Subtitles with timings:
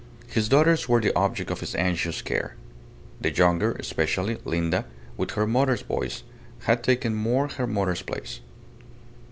[0.25, 2.55] His daughters were the object of his anxious care.
[3.21, 4.37] The younger, especially.
[4.45, 4.85] Linda,
[5.15, 6.23] with her mother's voice,
[6.63, 8.39] had taken more her mother's place.